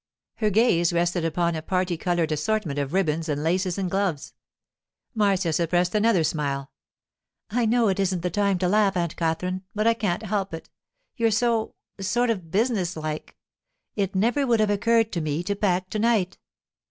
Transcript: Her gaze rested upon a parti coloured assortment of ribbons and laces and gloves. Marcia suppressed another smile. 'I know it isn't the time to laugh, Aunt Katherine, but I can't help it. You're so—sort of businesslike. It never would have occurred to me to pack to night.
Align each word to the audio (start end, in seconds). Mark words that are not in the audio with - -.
Her 0.37 0.49
gaze 0.49 0.91
rested 0.91 1.23
upon 1.23 1.53
a 1.53 1.61
parti 1.61 1.95
coloured 1.95 2.31
assortment 2.31 2.79
of 2.79 2.91
ribbons 2.91 3.29
and 3.29 3.43
laces 3.43 3.77
and 3.77 3.91
gloves. 3.91 4.33
Marcia 5.13 5.53
suppressed 5.53 5.93
another 5.93 6.23
smile. 6.23 6.71
'I 7.51 7.67
know 7.67 7.87
it 7.87 7.99
isn't 7.99 8.21
the 8.23 8.31
time 8.31 8.57
to 8.57 8.67
laugh, 8.67 8.97
Aunt 8.97 9.15
Katherine, 9.15 9.61
but 9.75 9.85
I 9.85 9.93
can't 9.93 10.23
help 10.23 10.55
it. 10.55 10.71
You're 11.15 11.29
so—sort 11.29 12.31
of 12.31 12.49
businesslike. 12.49 13.37
It 13.95 14.15
never 14.15 14.47
would 14.47 14.59
have 14.59 14.71
occurred 14.71 15.11
to 15.11 15.21
me 15.21 15.43
to 15.43 15.55
pack 15.55 15.91
to 15.91 15.99
night. 15.99 16.39